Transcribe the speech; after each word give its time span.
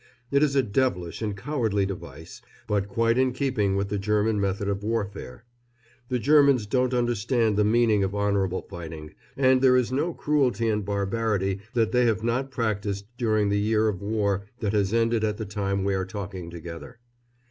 It 0.31 0.41
is 0.41 0.55
a 0.55 0.63
devilish 0.63 1.21
and 1.21 1.37
cowardly 1.37 1.85
device, 1.85 2.41
but 2.65 2.87
quite 2.87 3.19
in 3.19 3.33
keeping 3.33 3.75
with 3.75 3.89
the 3.89 3.99
German 3.99 4.39
method 4.41 4.67
of 4.67 4.83
warfare. 4.83 5.45
The 6.09 6.17
Germans 6.17 6.65
don't 6.65 6.91
understand 6.95 7.55
the 7.55 7.63
meaning 7.63 8.03
of 8.03 8.15
honourable 8.15 8.63
fighting, 8.63 9.13
and 9.37 9.61
there 9.61 9.77
is 9.77 9.91
no 9.91 10.15
cruelty 10.15 10.67
and 10.69 10.83
barbarity 10.83 11.61
that 11.75 11.91
they 11.91 12.05
have 12.05 12.23
not 12.23 12.49
practised 12.49 13.05
during 13.19 13.49
the 13.49 13.59
year 13.59 13.87
of 13.87 14.01
war 14.01 14.47
that 14.59 14.73
has 14.73 14.91
ended 14.91 15.23
at 15.23 15.37
the 15.37 15.45
time 15.45 15.83
we 15.83 15.93
are 15.93 16.03
talking 16.05 16.49
together. 16.49 16.97